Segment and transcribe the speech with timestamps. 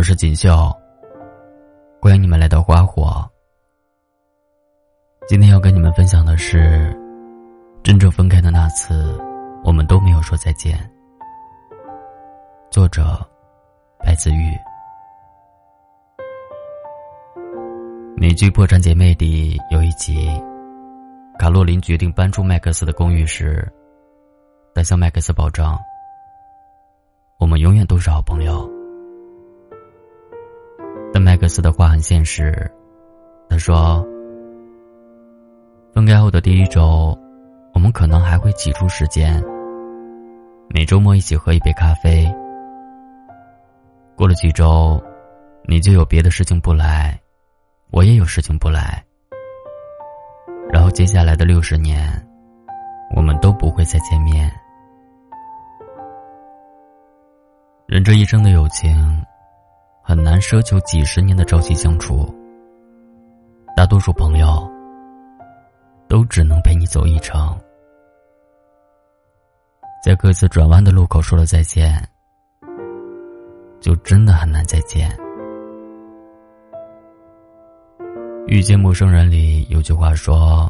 [0.00, 0.74] 我是锦绣。
[2.00, 3.22] 欢迎你们来到花火。
[5.28, 6.98] 今天要跟你们分享的是，
[7.82, 9.20] 真正分开的那次，
[9.62, 10.90] 我们都没有说再见。
[12.70, 13.14] 作者：
[13.98, 14.56] 白子玉。
[18.16, 20.30] 美剧《破产姐妹》里有一集，
[21.38, 23.70] 卡洛琳决定搬出麦克斯的公寓时，
[24.74, 25.78] 她向麦克斯保证
[27.38, 28.66] ：“我们永远都是好朋友。”
[31.12, 32.70] 但麦克斯的话很现实，
[33.48, 34.06] 他说
[35.92, 37.18] ：“分开后的第一周，
[37.74, 39.42] 我们可能还会挤出时间，
[40.68, 42.32] 每周末一起喝一杯咖啡。
[44.14, 45.02] 过了几周，
[45.64, 47.20] 你就有别的事情不来，
[47.90, 49.04] 我也有事情不来。
[50.72, 52.08] 然后接下来的六十年，
[53.16, 54.48] 我们都不会再见面。
[57.86, 58.96] 人这一生的友情。”
[60.10, 62.28] 很难奢求几十年的朝夕相处。
[63.76, 64.68] 大多数朋友
[66.08, 67.56] 都只能陪你走一程，
[70.04, 72.04] 在各自转弯的路口说了再见，
[73.78, 75.16] 就真的很难再见。
[78.48, 80.68] 遇见陌生人里有句话说：“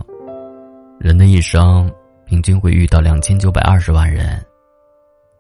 [1.01, 1.91] 人的一生
[2.27, 4.39] 平均会遇到两千九百二十万人，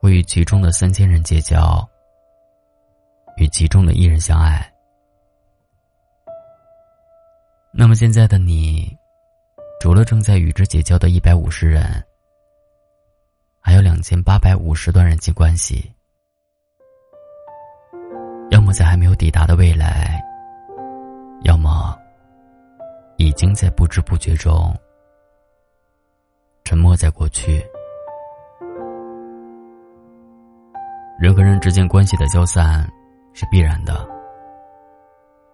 [0.00, 1.86] 会与其中的三千人结交。”
[3.50, 4.72] 其中的一人相爱，
[7.72, 8.96] 那么现在的你，
[9.80, 11.82] 除了正在与之结交的一百五十人，
[13.60, 15.92] 还有两千八百五十段人际关系，
[18.50, 20.22] 要么在还没有抵达的未来，
[21.42, 21.98] 要么
[23.16, 24.74] 已经在不知不觉中
[26.64, 27.64] 沉没在过去。
[31.18, 32.88] 人和人之间关系的消散。
[33.32, 34.08] 是必然的。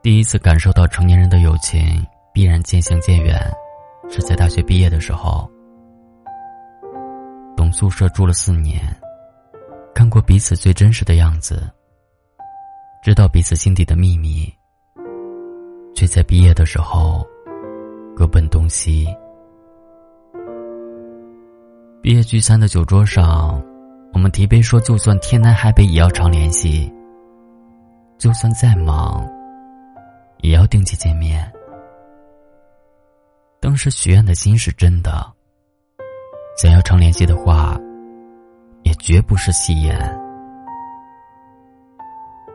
[0.03, 3.41] 第一次感受到成年人的友情必然渐行渐远，
[4.09, 5.51] 是在大学毕业的时候。
[7.57, 8.81] 同宿舍住了四年，
[9.95, 11.69] 看过彼此最真实的样子，
[13.03, 14.53] 知道彼此心底的秘密，
[15.95, 17.27] 却在毕业的时候
[18.15, 19.07] 各奔东西。
[22.03, 23.61] 毕业聚餐的酒桌上，
[24.13, 26.93] 我们提杯说，就算天南海北，也要常联系。
[28.19, 29.29] 就算再忙，
[30.39, 31.53] 也要定期见面。
[33.61, 35.33] 当时许愿的心是真的，
[36.57, 37.79] 想要常联系的话，
[38.85, 39.99] 也绝不是戏言。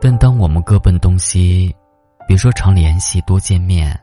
[0.00, 1.74] 但当我们各奔东西，
[2.26, 3.96] 别说常联系、多见面，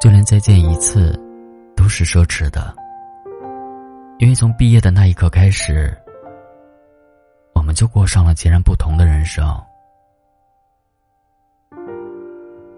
[0.00, 1.12] 就连再见一次，
[1.76, 2.74] 都是奢侈的。
[4.18, 5.96] 因为从毕业的那一刻开始，
[7.54, 9.46] 我们就过上了截然不同的人生。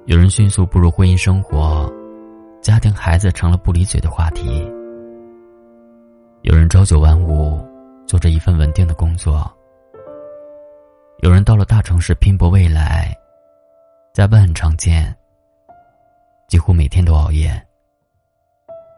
[0.07, 1.93] 有人迅速步入婚姻生活，
[2.63, 4.67] 家庭孩子成了不离嘴的话题。
[6.41, 7.63] 有人朝九晚五，
[8.07, 9.49] 做着一份稳定的工作。
[11.19, 13.15] 有人到了大城市拼搏未来，
[14.15, 15.15] 加班很常见，
[16.49, 17.63] 几乎每天都熬夜。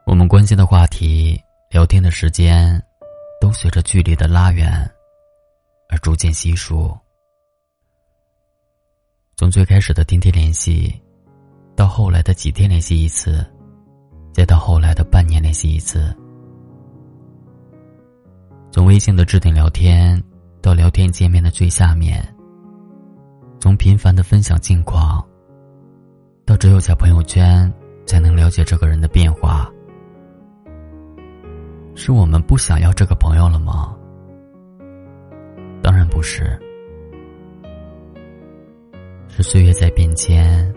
[0.07, 1.39] 我们关心的话题、
[1.69, 2.81] 聊天的时间，
[3.41, 4.73] 都随着距离的拉远
[5.89, 6.97] 而逐渐稀疏。
[9.42, 10.94] 从最开始的天天联系，
[11.75, 13.44] 到后来的几天联系一次，
[14.32, 15.98] 再到后来的半年联系一次；
[18.70, 20.22] 从微信的置顶聊天，
[20.60, 22.22] 到聊天界面的最下面；
[23.58, 25.20] 从频繁的分享近况，
[26.47, 27.69] 到只有在朋友圈
[28.06, 29.69] 才能了解这个人的变化。
[31.97, 33.92] 是我们不想要这个朋友了吗？
[35.82, 36.56] 当然不是。
[39.34, 40.70] 是岁月在变迁，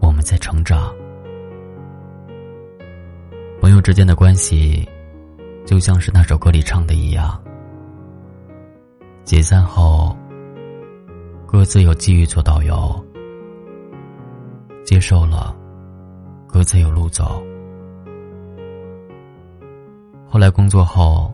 [0.00, 0.92] 我们在成长。
[3.60, 4.84] 朋友之间的关系，
[5.64, 7.40] 就像是那首歌里唱的一样：
[9.22, 10.16] 解散后，
[11.46, 12.74] 各自有机遇做导游；
[14.84, 15.56] 接受了，
[16.48, 17.40] 各自有路走。
[20.26, 21.32] 后来工作后，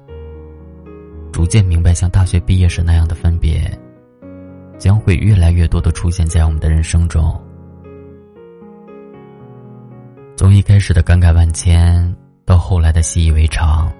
[1.33, 3.67] 逐渐明白，像大学毕业时那样的分别。
[4.79, 7.41] 将会越来越多的出现在我们的人生中。
[10.37, 13.91] 从一开始的感慨万千，到后来的习以为常，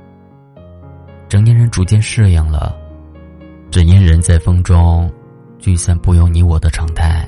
[1.29, 2.77] 成年人逐渐适应了，
[3.71, 5.11] 只因人在风中，
[5.59, 7.27] 聚散不由你我的常态。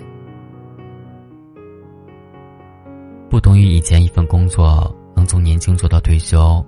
[3.30, 6.64] 不同于以前一份工作能从年轻做到退休，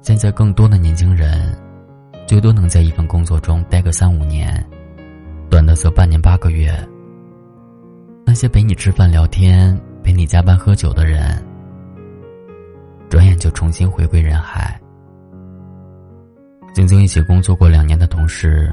[0.00, 1.56] 现在更多的年轻人，
[2.26, 4.64] 最多能在一份工作中待个三五年。
[5.56, 6.70] 短的则半年八个月。
[8.26, 11.42] 那些陪你吃饭聊天、陪你加班喝酒的人，
[13.08, 14.78] 转眼就重新回归人海。
[16.74, 18.70] 曾经一起工作过两年的同事，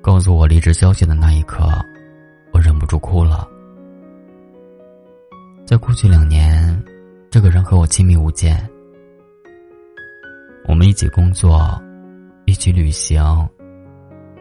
[0.00, 1.68] 告诉我离职消息的那一刻，
[2.52, 3.48] 我忍不住哭了。
[5.66, 6.80] 在过去两年，
[7.28, 8.56] 这个人和我亲密无间。
[10.68, 11.76] 我们一起工作，
[12.44, 13.20] 一起旅行，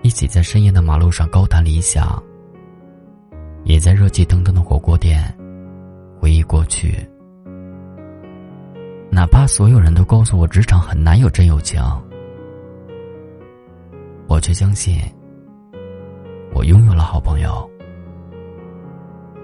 [0.07, 2.23] 一起在深夜的马路上高谈理想，
[3.65, 5.21] 也在热气腾腾的火锅店
[6.17, 7.05] 回忆过去。
[9.11, 11.83] 哪怕所有人都告诉我职场很难有真友情，
[14.29, 14.97] 我却相信
[16.53, 17.69] 我拥有了好朋友。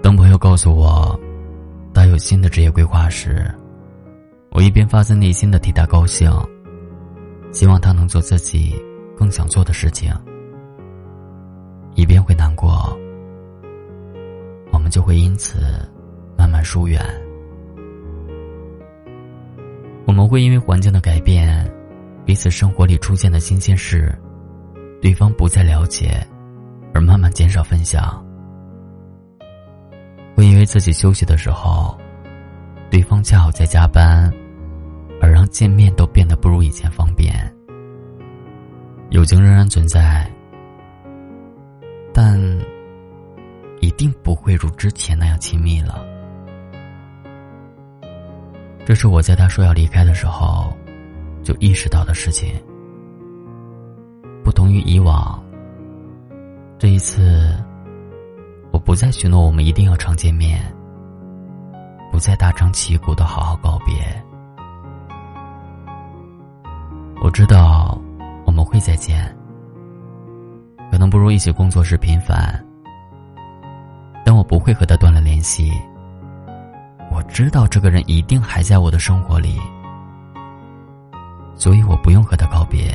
[0.02, 1.20] 当朋友告诉我
[1.92, 3.54] 他有新的职业规划时，
[4.50, 6.32] 我一边发自内心的替他高兴。
[7.52, 8.74] 希望他能做自己
[9.14, 10.10] 更想做的事情，
[11.94, 12.96] 一边会难过，
[14.72, 15.58] 我们就会因此
[16.36, 17.00] 慢慢疏远。
[20.06, 21.70] 我们会因为环境的改变，
[22.24, 24.16] 彼此生活里出现的新鲜事，
[25.00, 26.26] 对方不再了解，
[26.92, 28.24] 而慢慢减少分享。
[30.36, 31.96] 会因为自己休息的时候，
[32.90, 34.32] 对方恰好在加班。
[35.22, 37.32] 而让见面都变得不如以前方便。
[39.08, 40.30] 友情仍然存在，
[42.14, 42.40] 但
[43.80, 46.06] 一定不会如之前那样亲密了。
[48.86, 50.72] 这是我在他说要离开的时候
[51.42, 52.54] 就意识到的事情。
[54.44, 55.42] 不同于以往，
[56.78, 57.58] 这一次
[58.70, 60.60] 我不再许诺我们一定要常见面，
[62.12, 63.94] 不再大张旗鼓的好好告别。
[67.22, 67.98] 我知道
[68.44, 69.34] 我们会再见，
[70.90, 72.64] 可能不如一起工作时频繁，
[74.24, 75.72] 但我不会和他断了联系。
[77.10, 79.60] 我知道这个人一定还在我的生活里，
[81.54, 82.94] 所以我不用和他告别。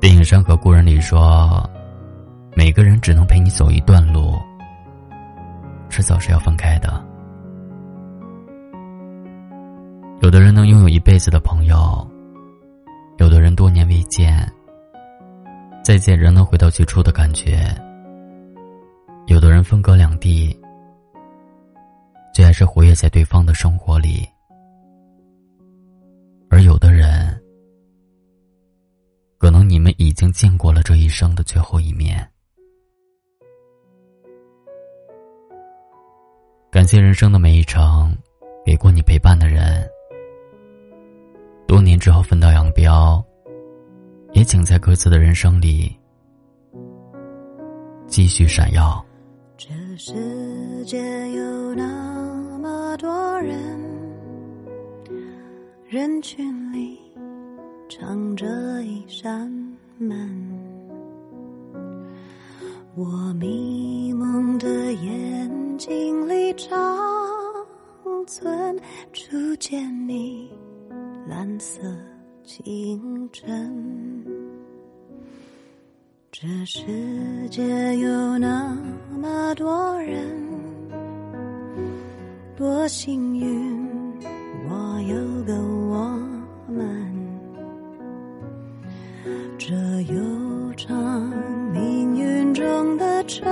[0.00, 1.68] 电影《山河故人》里说
[2.54, 4.38] ：“每个人只能陪你走一段路，
[5.88, 7.02] 迟早是要分开的。”
[10.22, 12.06] 有的人能拥有一辈子的朋友，
[13.56, 14.46] 多年未见，
[15.82, 17.74] 再见仍能回到最初的感觉。
[19.26, 20.54] 有的人分隔两地，
[22.34, 24.28] 却还是活跃在对方的生活里，
[26.50, 27.34] 而有的人，
[29.38, 32.24] 可能你们已经见过了这一生的最后一面。
[36.70, 38.14] 感谢人生的每一程，
[38.64, 39.88] 给过你陪伴的人。
[41.66, 43.24] 多年之后分道扬镳，
[44.36, 45.96] 也请在各自的人生里
[48.06, 49.02] 继续闪耀。
[49.56, 50.98] 这世界
[51.32, 53.56] 有那么多人，
[55.88, 56.98] 人群里
[57.88, 58.46] 藏着
[58.82, 59.50] 一扇
[59.96, 60.12] 门，
[62.94, 66.78] 我迷蒙的眼睛里长
[68.26, 68.78] 存
[69.14, 70.50] 初见你。
[71.26, 71.80] 蓝色
[72.44, 74.15] 清晨，
[76.38, 76.82] 这世
[77.48, 77.62] 界
[77.96, 78.76] 有那
[79.10, 80.22] 么多人，
[82.54, 83.88] 多幸运，
[84.68, 85.54] 我有个
[85.88, 86.20] 我
[86.68, 87.10] 们，
[89.56, 89.74] 这
[90.12, 91.32] 悠长
[91.72, 93.50] 命运中的晨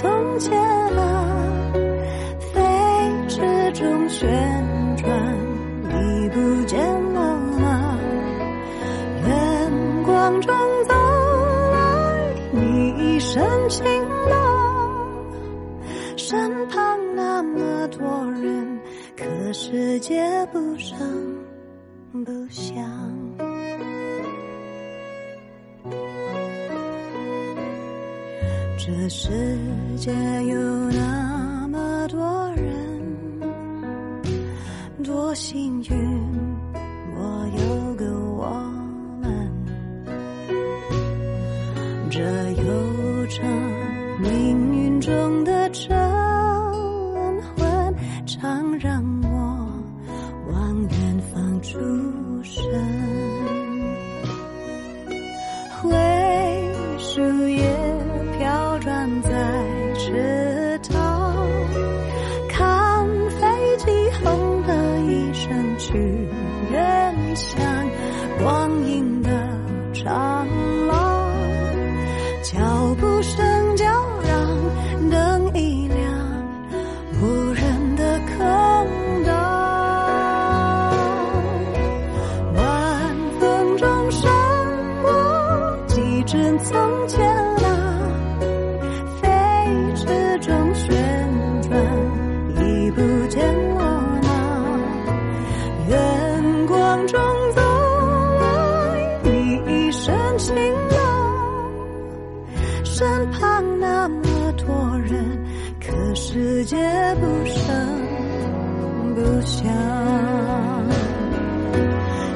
[0.00, 0.56] 从前
[0.96, 1.72] 啊，
[2.38, 2.62] 飞
[3.26, 4.28] 驰中旋
[4.96, 5.10] 转，
[5.82, 6.78] 你不见。
[7.14, 7.98] 了吗？
[9.26, 10.94] 远光中走
[11.72, 13.84] 来，你一身晴
[14.30, 15.26] 朗，
[16.16, 18.06] 身旁那么多
[18.40, 18.78] 人，
[19.16, 20.96] 可世界不声
[22.24, 22.78] 不响。
[28.88, 29.28] 这世
[29.98, 30.10] 界
[30.44, 32.64] 有那么多人，
[35.04, 35.90] 多幸运，
[37.14, 37.20] 我
[37.58, 38.48] 有个我
[39.20, 39.52] 们。
[42.08, 43.46] 这悠长
[44.22, 45.37] 命运中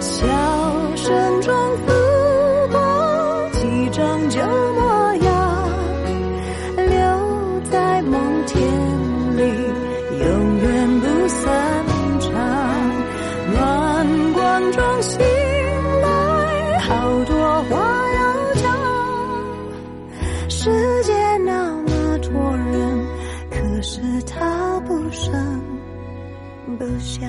[0.02, 0.26] 笑
[0.96, 1.92] 声中浮
[2.72, 4.40] 过几张旧
[4.74, 5.68] 模样，
[6.76, 8.60] 留在梦田
[9.36, 9.40] 里，
[10.18, 11.40] 永远不散
[12.18, 12.32] 场。
[13.52, 15.20] 暖光中醒
[16.02, 17.78] 来，好多话
[18.16, 18.20] 要
[18.54, 18.64] 讲。
[20.48, 20.68] 世
[21.04, 21.12] 界
[21.46, 23.06] 那么多人，
[23.52, 25.32] 可是他不声
[26.76, 27.22] 不响。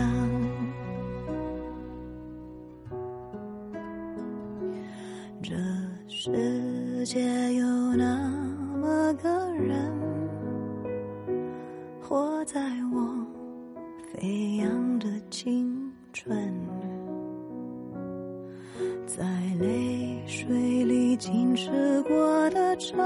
[19.60, 22.98] 泪水里浸湿过的长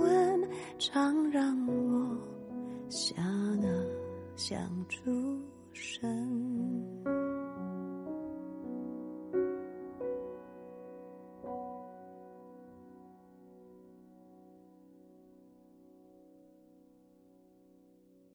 [0.00, 0.48] 吻，
[0.78, 2.16] 常让我
[2.88, 3.68] 想啊
[4.36, 4.58] 想
[4.88, 5.23] 出。